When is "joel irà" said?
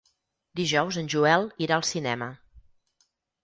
1.15-1.77